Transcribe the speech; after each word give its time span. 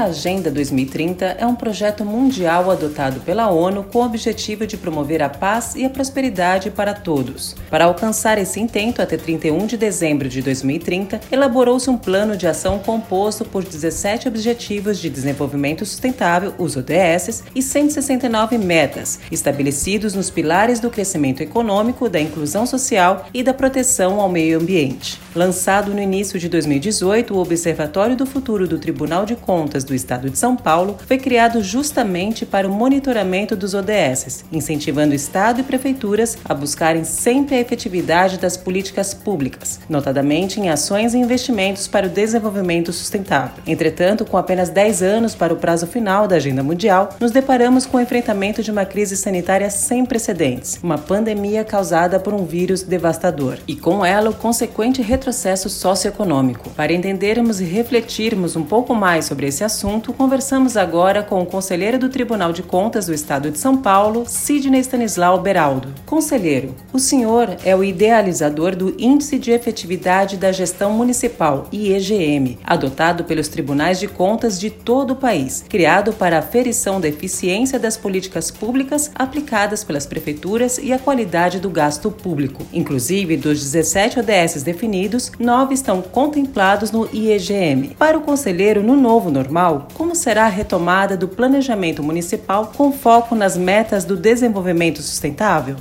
A 0.00 0.04
Agenda 0.04 0.50
2030 0.50 1.26
é 1.38 1.44
um 1.44 1.54
projeto 1.54 2.06
mundial 2.06 2.70
adotado 2.70 3.20
pela 3.20 3.50
ONU 3.50 3.84
com 3.84 3.98
o 3.98 4.06
objetivo 4.06 4.66
de 4.66 4.78
promover 4.78 5.22
a 5.22 5.28
paz 5.28 5.74
e 5.74 5.84
a 5.84 5.90
prosperidade 5.90 6.70
para 6.70 6.94
todos. 6.94 7.54
Para 7.68 7.84
alcançar 7.84 8.38
esse 8.38 8.58
intento 8.58 9.02
até 9.02 9.18
31 9.18 9.66
de 9.66 9.76
dezembro 9.76 10.26
de 10.26 10.40
2030, 10.40 11.20
elaborou-se 11.30 11.90
um 11.90 11.98
plano 11.98 12.34
de 12.34 12.46
ação 12.46 12.78
composto 12.78 13.44
por 13.44 13.62
17 13.62 14.26
Objetivos 14.26 14.98
de 14.98 15.10
Desenvolvimento 15.10 15.84
Sustentável, 15.84 16.54
os 16.56 16.78
ODS, 16.78 17.44
e 17.54 17.60
169 17.62 18.56
metas, 18.56 19.20
estabelecidos 19.30 20.14
nos 20.14 20.30
pilares 20.30 20.80
do 20.80 20.88
crescimento 20.88 21.42
econômico, 21.42 22.08
da 22.08 22.18
inclusão 22.18 22.64
social 22.64 23.26
e 23.34 23.42
da 23.42 23.52
proteção 23.52 24.18
ao 24.18 24.30
meio 24.30 24.58
ambiente. 24.58 25.20
Lançado 25.34 25.92
no 25.92 26.00
início 26.00 26.40
de 26.40 26.48
2018, 26.48 27.34
o 27.34 27.38
Observatório 27.38 28.16
do 28.16 28.24
Futuro 28.24 28.66
do 28.66 28.78
Tribunal 28.78 29.26
de 29.26 29.36
Contas 29.36 29.89
do 29.90 29.94
Estado 29.94 30.30
de 30.30 30.38
São 30.38 30.56
Paulo 30.56 30.96
foi 31.06 31.18
criado 31.18 31.62
justamente 31.62 32.46
para 32.46 32.66
o 32.66 32.72
monitoramento 32.72 33.56
dos 33.56 33.74
ODS, 33.74 34.44
incentivando 34.50 35.14
Estado 35.14 35.60
e 35.60 35.64
prefeituras 35.64 36.38
a 36.44 36.54
buscarem 36.54 37.04
sempre 37.04 37.56
a 37.56 37.60
efetividade 37.60 38.38
das 38.38 38.56
políticas 38.56 39.12
públicas, 39.12 39.80
notadamente 39.88 40.60
em 40.60 40.68
ações 40.68 41.12
e 41.12 41.18
investimentos 41.18 41.88
para 41.88 42.06
o 42.06 42.10
desenvolvimento 42.10 42.92
sustentável. 42.92 43.62
Entretanto, 43.66 44.24
com 44.24 44.36
apenas 44.36 44.70
10 44.70 45.02
anos 45.02 45.34
para 45.34 45.52
o 45.52 45.56
prazo 45.56 45.86
final 45.86 46.28
da 46.28 46.36
Agenda 46.36 46.62
Mundial, 46.62 47.10
nos 47.18 47.32
deparamos 47.32 47.84
com 47.84 47.96
o 47.96 48.00
enfrentamento 48.00 48.62
de 48.62 48.70
uma 48.70 48.84
crise 48.84 49.16
sanitária 49.16 49.68
sem 49.70 50.06
precedentes, 50.06 50.78
uma 50.82 50.98
pandemia 50.98 51.64
causada 51.64 52.20
por 52.20 52.32
um 52.32 52.44
vírus 52.44 52.82
devastador, 52.82 53.58
e 53.66 53.74
com 53.74 54.06
ela 54.06 54.30
o 54.30 54.34
consequente 54.34 55.02
retrocesso 55.02 55.68
socioeconômico. 55.68 56.70
Para 56.70 56.92
entendermos 56.92 57.60
e 57.60 57.64
refletirmos 57.64 58.54
um 58.54 58.62
pouco 58.62 58.94
mais 58.94 59.24
sobre 59.24 59.48
esse 59.48 59.64
assunto, 59.64 59.79
conversamos 60.12 60.76
agora 60.76 61.22
com 61.22 61.40
o 61.40 61.46
conselheiro 61.46 61.98
do 61.98 62.10
Tribunal 62.10 62.52
de 62.52 62.62
Contas 62.62 63.06
do 63.06 63.14
Estado 63.14 63.50
de 63.50 63.58
São 63.58 63.78
Paulo, 63.78 64.24
Sidney 64.26 64.80
Stanislau 64.80 65.40
Beraldo. 65.40 65.88
Conselheiro, 66.04 66.74
o 66.92 66.98
senhor 66.98 67.56
é 67.64 67.74
o 67.74 67.82
idealizador 67.82 68.76
do 68.76 68.94
Índice 68.98 69.38
de 69.38 69.50
Efetividade 69.52 70.36
da 70.36 70.52
Gestão 70.52 70.92
Municipal, 70.92 71.66
IEGM, 71.72 72.58
adotado 72.62 73.24
pelos 73.24 73.48
tribunais 73.48 73.98
de 73.98 74.06
contas 74.06 74.60
de 74.60 74.68
todo 74.68 75.12
o 75.12 75.16
país, 75.16 75.64
criado 75.66 76.12
para 76.12 76.36
a 76.36 76.40
aferição 76.40 77.00
da 77.00 77.08
eficiência 77.08 77.78
das 77.78 77.96
políticas 77.96 78.50
públicas 78.50 79.10
aplicadas 79.14 79.82
pelas 79.82 80.04
prefeituras 80.04 80.76
e 80.76 80.92
a 80.92 80.98
qualidade 80.98 81.58
do 81.58 81.70
gasto 81.70 82.10
público. 82.10 82.66
Inclusive, 82.72 83.36
dos 83.36 83.60
17 83.62 84.20
ODS 84.20 84.62
definidos, 84.62 85.32
nove 85.38 85.72
estão 85.72 86.02
contemplados 86.02 86.90
no 86.90 87.08
IEGM. 87.12 87.94
Para 87.98 88.18
o 88.18 88.20
conselheiro, 88.20 88.82
no 88.82 88.94
novo 88.94 89.30
normal, 89.30 89.69
como 89.94 90.14
será 90.14 90.46
a 90.46 90.48
retomada 90.48 91.16
do 91.16 91.28
planejamento 91.28 92.02
municipal 92.02 92.72
com 92.76 92.92
foco 92.92 93.34
nas 93.34 93.56
metas 93.56 94.04
do 94.04 94.16
desenvolvimento 94.16 95.00
sustentável? 95.02 95.76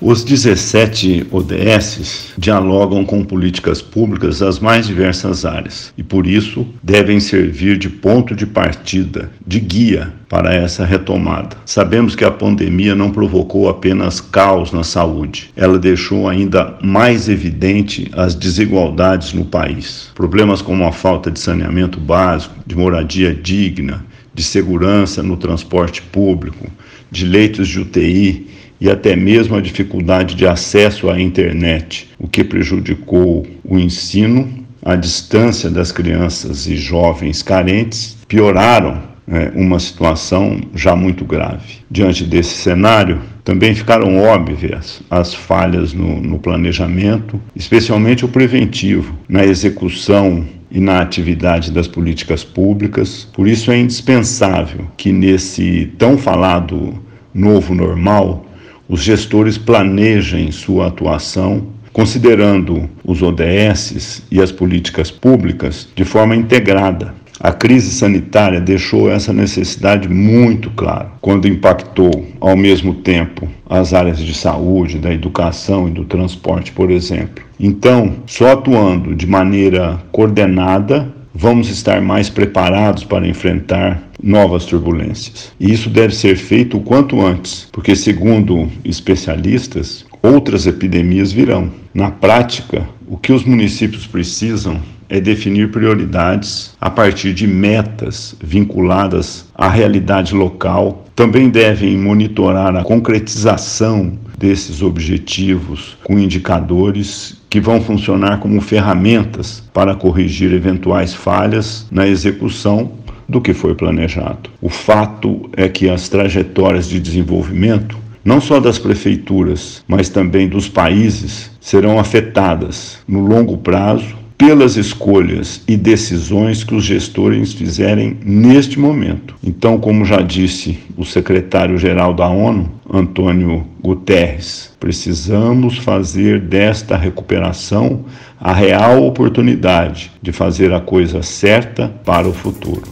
Os 0.00 0.22
17 0.22 1.26
ODS 1.28 2.32
dialogam 2.38 3.04
com 3.04 3.24
políticas 3.24 3.82
públicas 3.82 4.38
das 4.38 4.60
mais 4.60 4.86
diversas 4.86 5.44
áreas 5.44 5.92
e, 5.98 6.04
por 6.04 6.24
isso, 6.24 6.64
devem 6.80 7.18
servir 7.18 7.76
de 7.76 7.90
ponto 7.90 8.32
de 8.32 8.46
partida, 8.46 9.28
de 9.44 9.58
guia 9.58 10.12
para 10.28 10.54
essa 10.54 10.84
retomada. 10.84 11.56
Sabemos 11.66 12.14
que 12.14 12.24
a 12.24 12.30
pandemia 12.30 12.94
não 12.94 13.10
provocou 13.10 13.68
apenas 13.68 14.20
caos 14.20 14.70
na 14.70 14.84
saúde, 14.84 15.50
ela 15.56 15.80
deixou 15.80 16.28
ainda 16.28 16.78
mais 16.80 17.28
evidente 17.28 18.08
as 18.12 18.36
desigualdades 18.36 19.32
no 19.32 19.46
país. 19.46 20.12
Problemas 20.14 20.62
como 20.62 20.84
a 20.84 20.92
falta 20.92 21.28
de 21.28 21.40
saneamento 21.40 21.98
básico, 21.98 22.54
de 22.64 22.76
moradia 22.76 23.34
digna, 23.34 24.06
de 24.32 24.44
segurança 24.44 25.24
no 25.24 25.36
transporte 25.36 26.02
público, 26.02 26.70
de 27.10 27.24
leitos 27.24 27.66
de 27.66 27.80
UTI 27.80 28.58
e 28.80 28.90
até 28.90 29.16
mesmo 29.16 29.56
a 29.56 29.60
dificuldade 29.60 30.34
de 30.34 30.46
acesso 30.46 31.10
à 31.10 31.20
internet, 31.20 32.10
o 32.18 32.28
que 32.28 32.44
prejudicou 32.44 33.46
o 33.64 33.78
ensino, 33.78 34.66
a 34.82 34.94
distância 34.94 35.68
das 35.68 35.90
crianças 35.90 36.66
e 36.66 36.76
jovens 36.76 37.42
carentes, 37.42 38.16
pioraram 38.28 39.02
é, 39.26 39.52
uma 39.54 39.78
situação 39.78 40.60
já 40.74 40.96
muito 40.96 41.24
grave. 41.24 41.78
Diante 41.90 42.24
desse 42.24 42.54
cenário, 42.54 43.20
também 43.44 43.74
ficaram 43.74 44.18
óbvias 44.18 45.02
as 45.10 45.34
falhas 45.34 45.92
no, 45.92 46.20
no 46.20 46.38
planejamento, 46.38 47.40
especialmente 47.54 48.24
o 48.24 48.28
preventivo, 48.28 49.14
na 49.28 49.44
execução 49.44 50.46
e 50.70 50.80
na 50.80 51.00
atividade 51.00 51.72
das 51.72 51.88
políticas 51.88 52.44
públicas. 52.44 53.26
Por 53.32 53.48
isso 53.48 53.70
é 53.70 53.78
indispensável 53.78 54.86
que 54.96 55.12
nesse 55.12 55.92
tão 55.98 56.18
falado 56.18 56.94
novo 57.34 57.74
normal 57.74 58.46
os 58.88 59.02
gestores 59.02 59.58
planejem 59.58 60.50
sua 60.50 60.86
atuação 60.86 61.78
considerando 61.98 62.88
os 63.04 63.22
ODSs 63.22 64.22
e 64.30 64.40
as 64.40 64.52
políticas 64.52 65.10
públicas 65.10 65.88
de 65.96 66.04
forma 66.04 66.36
integrada. 66.36 67.12
A 67.40 67.52
crise 67.52 67.90
sanitária 67.90 68.60
deixou 68.60 69.10
essa 69.10 69.32
necessidade 69.32 70.08
muito 70.08 70.70
clara, 70.70 71.10
quando 71.20 71.48
impactou 71.48 72.26
ao 72.40 72.56
mesmo 72.56 72.94
tempo 72.94 73.48
as 73.68 73.94
áreas 73.94 74.18
de 74.18 74.32
saúde, 74.32 74.98
da 74.98 75.12
educação 75.12 75.88
e 75.88 75.90
do 75.90 76.04
transporte, 76.04 76.70
por 76.70 76.90
exemplo. 76.90 77.44
Então, 77.58 78.16
só 78.26 78.52
atuando 78.52 79.14
de 79.14 79.26
maneira 79.26 80.00
coordenada 80.12 81.12
vamos 81.40 81.70
estar 81.70 82.02
mais 82.02 82.28
preparados 82.28 83.04
para 83.04 83.26
enfrentar 83.26 84.02
novas 84.20 84.64
turbulências. 84.64 85.52
E 85.60 85.72
isso 85.72 85.88
deve 85.88 86.12
ser 86.12 86.36
feito 86.36 86.78
o 86.78 86.80
quanto 86.80 87.24
antes, 87.24 87.68
porque, 87.70 87.94
segundo 87.94 88.68
especialistas, 88.84 90.04
outras 90.20 90.66
epidemias 90.66 91.30
virão. 91.30 91.70
Na 91.94 92.10
prática, 92.10 92.84
o 93.06 93.16
que 93.16 93.32
os 93.32 93.44
municípios 93.44 94.04
precisam 94.04 94.80
é 95.08 95.20
definir 95.20 95.70
prioridades 95.70 96.74
a 96.80 96.90
partir 96.90 97.32
de 97.32 97.46
metas 97.46 98.34
vinculadas 98.42 99.46
à 99.54 99.68
realidade 99.68 100.34
local. 100.34 101.06
Também 101.14 101.48
devem 101.48 101.96
monitorar 101.96 102.74
a 102.74 102.82
concretização 102.82 104.18
desses 104.38 104.80
objetivos 104.82 105.98
com 106.04 106.18
indicadores 106.18 107.36
que 107.50 107.60
vão 107.60 107.80
funcionar 107.80 108.38
como 108.38 108.60
ferramentas 108.60 109.62
para 109.74 109.94
corrigir 109.94 110.52
eventuais 110.52 111.12
falhas 111.12 111.86
na 111.90 112.06
execução 112.06 112.92
do 113.28 113.40
que 113.40 113.52
foi 113.52 113.74
planejado. 113.74 114.48
O 114.62 114.68
fato 114.68 115.50
é 115.56 115.68
que 115.68 115.90
as 115.90 116.08
trajetórias 116.08 116.88
de 116.88 117.00
desenvolvimento, 117.00 117.98
não 118.24 118.40
só 118.40 118.60
das 118.60 118.78
prefeituras, 118.78 119.82
mas 119.86 120.08
também 120.08 120.48
dos 120.48 120.68
países, 120.68 121.50
serão 121.60 121.98
afetadas 121.98 122.98
no 123.06 123.20
longo 123.20 123.58
prazo 123.58 124.17
pelas 124.38 124.76
escolhas 124.76 125.60
e 125.66 125.76
decisões 125.76 126.62
que 126.62 126.72
os 126.72 126.84
gestores 126.84 127.52
fizerem 127.52 128.16
neste 128.24 128.78
momento. 128.78 129.34
Então, 129.42 129.78
como 129.80 130.04
já 130.04 130.22
disse 130.22 130.78
o 130.96 131.04
secretário-geral 131.04 132.14
da 132.14 132.28
ONU, 132.28 132.70
Antônio 132.88 133.66
Guterres, 133.82 134.72
precisamos 134.78 135.78
fazer 135.78 136.40
desta 136.40 136.96
recuperação 136.96 138.04
a 138.40 138.52
real 138.52 139.04
oportunidade 139.04 140.12
de 140.22 140.30
fazer 140.30 140.72
a 140.72 140.80
coisa 140.80 141.20
certa 141.20 141.88
para 142.04 142.28
o 142.28 142.32
futuro. 142.32 142.84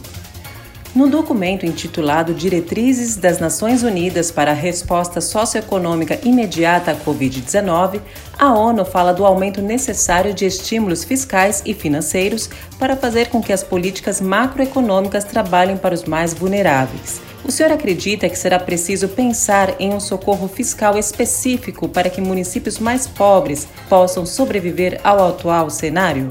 No 0.97 1.07
documento 1.07 1.63
intitulado 1.63 2.33
Diretrizes 2.33 3.15
das 3.17 3.37
Nações 3.37 3.83
Unidas 3.83 4.31
para 4.31 4.49
a 4.49 4.55
Resposta 4.55 5.21
Socioeconômica 5.21 6.19
Imediata 6.23 6.89
à 6.89 6.95
Covid-19, 6.95 8.01
a 8.35 8.51
ONU 8.51 8.83
fala 8.83 9.13
do 9.13 9.23
aumento 9.23 9.61
necessário 9.61 10.33
de 10.33 10.47
estímulos 10.47 11.03
fiscais 11.03 11.61
e 11.63 11.75
financeiros 11.75 12.49
para 12.79 12.95
fazer 12.95 13.29
com 13.29 13.43
que 13.43 13.53
as 13.53 13.63
políticas 13.63 14.19
macroeconômicas 14.19 15.23
trabalhem 15.23 15.77
para 15.77 15.93
os 15.93 16.03
mais 16.03 16.33
vulneráveis. 16.33 17.21
O 17.45 17.51
senhor 17.51 17.71
acredita 17.71 18.27
que 18.27 18.35
será 18.35 18.59
preciso 18.59 19.07
pensar 19.07 19.79
em 19.79 19.93
um 19.93 19.99
socorro 19.99 20.47
fiscal 20.47 20.97
específico 20.97 21.87
para 21.87 22.09
que 22.09 22.19
municípios 22.19 22.79
mais 22.79 23.05
pobres 23.05 23.67
possam 23.87 24.25
sobreviver 24.25 24.99
ao 25.03 25.29
atual 25.29 25.69
cenário? 25.69 26.29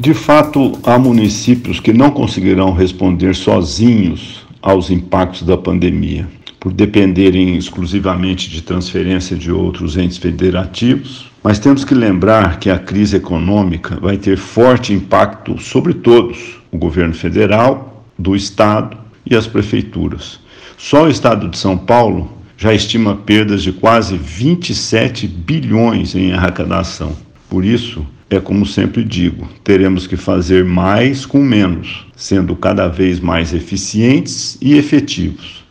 De 0.00 0.14
fato, 0.14 0.78
há 0.84 0.96
municípios 0.96 1.80
que 1.80 1.92
não 1.92 2.12
conseguirão 2.12 2.72
responder 2.72 3.34
sozinhos 3.34 4.46
aos 4.62 4.90
impactos 4.90 5.42
da 5.42 5.56
pandemia, 5.56 6.28
por 6.60 6.72
dependerem 6.72 7.56
exclusivamente 7.56 8.48
de 8.48 8.62
transferência 8.62 9.36
de 9.36 9.50
outros 9.50 9.96
entes 9.96 10.16
federativos. 10.16 11.28
Mas 11.42 11.58
temos 11.58 11.84
que 11.84 11.94
lembrar 11.94 12.60
que 12.60 12.70
a 12.70 12.78
crise 12.78 13.16
econômica 13.16 13.98
vai 14.00 14.16
ter 14.16 14.36
forte 14.36 14.92
impacto 14.92 15.60
sobre 15.60 15.92
todos: 15.94 16.60
o 16.70 16.78
governo 16.78 17.14
federal, 17.14 18.04
do 18.16 18.36
estado 18.36 18.96
e 19.28 19.34
as 19.34 19.48
prefeituras. 19.48 20.38
Só 20.76 21.06
o 21.06 21.10
estado 21.10 21.48
de 21.48 21.58
São 21.58 21.76
Paulo 21.76 22.30
já 22.56 22.72
estima 22.72 23.16
perdas 23.16 23.64
de 23.64 23.72
quase 23.72 24.16
27 24.16 25.26
bilhões 25.26 26.14
em 26.14 26.32
arrecadação. 26.32 27.16
Por 27.50 27.64
isso, 27.64 28.06
é 28.30 28.38
como 28.38 28.66
sempre 28.66 29.02
digo, 29.02 29.48
teremos 29.64 30.06
que 30.06 30.16
fazer 30.16 30.64
mais 30.64 31.24
com 31.24 31.38
menos, 31.38 32.06
sendo 32.14 32.54
cada 32.54 32.86
vez 32.86 33.20
mais 33.20 33.54
eficientes 33.54 34.58
e 34.60 34.76
efetivos. 34.76 35.64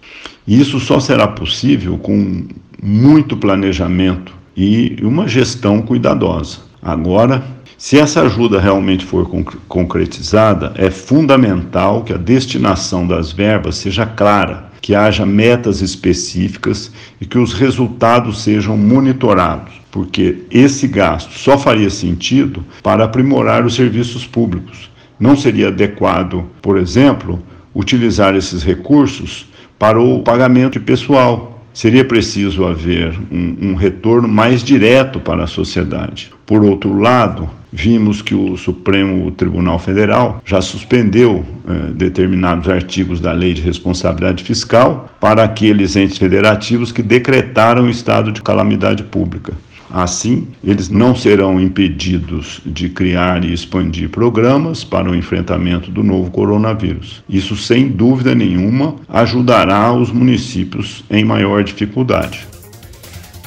E 0.47 0.59
isso 0.59 0.79
só 0.79 0.99
será 0.99 1.27
possível 1.27 1.97
com 1.97 2.47
muito 2.81 3.37
planejamento 3.37 4.33
e 4.55 4.97
uma 5.01 5.27
gestão 5.27 5.81
cuidadosa. 5.81 6.59
Agora, 6.81 7.43
se 7.77 7.99
essa 7.99 8.21
ajuda 8.21 8.59
realmente 8.59 9.05
for 9.05 9.29
concretizada, 9.67 10.73
é 10.75 10.89
fundamental 10.89 12.03
que 12.03 12.11
a 12.11 12.17
destinação 12.17 13.05
das 13.05 13.31
verbas 13.31 13.75
seja 13.75 14.03
clara, 14.03 14.71
que 14.81 14.95
haja 14.95 15.25
metas 15.27 15.81
específicas 15.81 16.91
e 17.21 17.25
que 17.25 17.37
os 17.37 17.53
resultados 17.53 18.41
sejam 18.41 18.75
monitorados, 18.75 19.73
porque 19.97 20.43
esse 20.51 20.87
gasto 20.87 21.31
só 21.39 21.57
faria 21.57 21.89
sentido 21.89 22.63
para 22.83 23.03
aprimorar 23.03 23.65
os 23.65 23.73
serviços 23.73 24.27
públicos. 24.27 24.91
Não 25.19 25.35
seria 25.35 25.69
adequado, 25.69 26.45
por 26.61 26.77
exemplo, 26.77 27.41
utilizar 27.73 28.35
esses 28.35 28.61
recursos 28.61 29.47
para 29.79 29.99
o 29.99 30.21
pagamento 30.21 30.73
de 30.73 30.81
pessoal, 30.81 31.65
seria 31.73 32.05
preciso 32.05 32.63
haver 32.63 33.17
um, 33.31 33.71
um, 33.71 33.73
retorno 33.73 34.27
mais 34.27 34.63
direto 34.63 35.19
para 35.19 35.45
a 35.45 35.47
sociedade. 35.47 36.31
Por 36.45 36.63
outro 36.63 36.99
lado, 36.99 37.49
vimos 37.73 38.21
que 38.21 38.35
o 38.35 38.55
Supremo 38.55 39.31
Tribunal 39.31 39.79
Federal 39.79 40.43
já 40.45 40.61
suspendeu 40.61 41.43
eh, 41.67 41.91
determinados 41.95 42.69
artigos 42.69 43.19
da 43.19 43.31
Lei 43.31 43.55
de 43.55 43.63
Responsabilidade 43.63 44.43
Fiscal 44.43 45.09
para 45.19 45.43
aqueles 45.43 45.95
entes 45.95 46.19
federativos 46.19 46.91
que 46.91 47.01
decretaram 47.01 47.85
o 47.85 47.89
estado 47.89 48.31
de 48.31 48.43
calamidade 48.43 49.01
pública. 49.01 49.53
Assim, 49.89 50.47
eles 50.63 50.89
não 50.89 51.15
serão 51.15 51.59
impedidos 51.59 52.61
de 52.65 52.89
criar 52.89 53.43
e 53.43 53.53
expandir 53.53 54.09
programas 54.09 54.83
para 54.83 55.09
o 55.09 55.15
enfrentamento 55.15 55.89
do 55.89 56.03
novo 56.03 56.29
coronavírus. 56.29 57.23
Isso, 57.29 57.55
sem 57.55 57.87
dúvida 57.87 58.35
nenhuma, 58.35 58.95
ajudará 59.07 59.93
os 59.93 60.11
municípios 60.11 61.03
em 61.09 61.23
maior 61.23 61.63
dificuldade. 61.63 62.47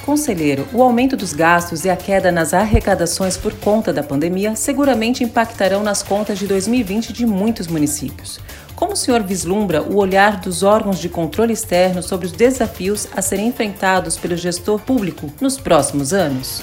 Conselheiro, 0.05 0.67
o 0.73 0.83
aumento 0.83 1.17
dos 1.17 1.33
gastos 1.33 1.85
e 1.85 1.91
a 1.91 1.97
queda 1.97 2.33
nas 2.33 2.55
arrecadações 2.55 3.37
por 3.37 3.53
conta 3.55 3.93
da 3.93 4.03
pandemia 4.03 4.57
seguramente 4.57 5.23
impactarão 5.23 5.83
nas 5.83 6.03
contas 6.03 6.39
de 6.39 6.47
2020 6.47 7.13
de 7.13 7.27
muitos 7.27 7.67
municípios. 7.67 8.41
Como 8.81 8.95
o 8.95 8.97
senhor 8.97 9.23
vislumbra 9.23 9.83
o 9.83 9.99
olhar 9.99 10.41
dos 10.41 10.63
órgãos 10.63 10.99
de 10.99 11.11
controle 11.11 11.53
externo 11.53 12.03
sobre 12.03 12.25
os 12.25 12.33
desafios 12.33 13.07
a 13.15 13.21
serem 13.21 13.49
enfrentados 13.49 14.17
pelo 14.17 14.35
gestor 14.39 14.81
público 14.81 15.31
nos 15.39 15.59
próximos 15.59 16.15
anos? 16.15 16.63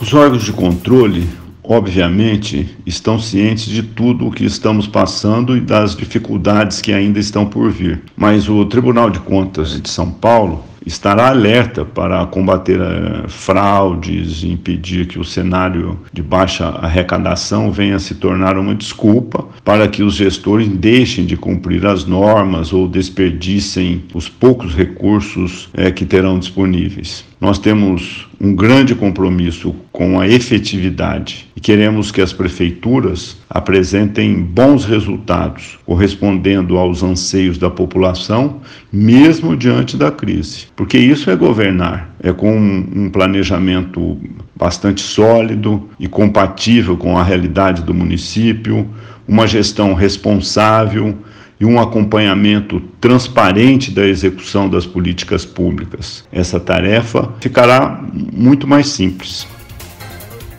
Os 0.00 0.12
órgãos 0.12 0.42
de 0.42 0.52
controle, 0.52 1.30
obviamente, 1.62 2.76
estão 2.84 3.16
cientes 3.20 3.66
de 3.66 3.80
tudo 3.80 4.26
o 4.26 4.32
que 4.32 4.44
estamos 4.44 4.88
passando 4.88 5.56
e 5.56 5.60
das 5.60 5.94
dificuldades 5.94 6.80
que 6.80 6.92
ainda 6.92 7.20
estão 7.20 7.46
por 7.46 7.70
vir. 7.70 8.02
Mas 8.16 8.48
o 8.48 8.64
Tribunal 8.64 9.08
de 9.08 9.20
Contas 9.20 9.80
de 9.80 9.88
São 9.88 10.10
Paulo 10.10 10.64
estará 10.88 11.28
alerta 11.28 11.84
para 11.84 12.24
combater 12.26 12.80
uh, 12.80 13.28
fraudes 13.28 14.42
e 14.42 14.48
impedir 14.48 15.06
que 15.06 15.18
o 15.18 15.24
cenário 15.24 16.00
de 16.12 16.22
baixa 16.22 16.66
arrecadação 16.68 17.70
venha 17.70 17.96
a 17.96 17.98
se 18.00 18.14
tornar 18.14 18.56
uma 18.56 18.74
desculpa 18.74 19.46
para 19.62 19.86
que 19.86 20.02
os 20.02 20.14
gestores 20.14 20.66
deixem 20.66 21.26
de 21.26 21.36
cumprir 21.36 21.86
as 21.86 22.06
normas 22.06 22.72
ou 22.72 22.88
desperdicem 22.88 24.02
os 24.14 24.28
poucos 24.28 24.74
recursos 24.74 25.66
uh, 25.66 25.92
que 25.94 26.06
terão 26.06 26.38
disponíveis. 26.38 27.27
Nós 27.40 27.56
temos 27.56 28.26
um 28.40 28.52
grande 28.52 28.96
compromisso 28.96 29.72
com 29.92 30.18
a 30.18 30.26
efetividade 30.26 31.46
e 31.54 31.60
queremos 31.60 32.10
que 32.10 32.20
as 32.20 32.32
prefeituras 32.32 33.36
apresentem 33.48 34.42
bons 34.42 34.84
resultados, 34.84 35.78
correspondendo 35.86 36.76
aos 36.76 37.04
anseios 37.04 37.56
da 37.56 37.70
população, 37.70 38.60
mesmo 38.92 39.56
diante 39.56 39.96
da 39.96 40.10
crise. 40.10 40.66
Porque 40.74 40.98
isso 40.98 41.30
é 41.30 41.36
governar, 41.36 42.12
é 42.20 42.32
com 42.32 42.56
um 42.56 43.08
planejamento 43.08 44.18
bastante 44.56 45.00
sólido 45.00 45.88
e 45.98 46.08
compatível 46.08 46.96
com 46.96 47.16
a 47.16 47.22
realidade 47.22 47.82
do 47.82 47.94
município, 47.94 48.88
uma 49.28 49.46
gestão 49.46 49.94
responsável 49.94 51.16
e 51.60 51.64
um 51.64 51.80
acompanhamento 51.80 52.80
transparente 53.00 53.90
da 53.90 54.06
execução 54.06 54.68
das 54.68 54.86
políticas 54.86 55.44
públicas. 55.44 56.24
Essa 56.30 56.60
tarefa 56.60 57.32
ficará 57.40 58.00
muito 58.32 58.66
mais 58.66 58.88
simples. 58.88 59.46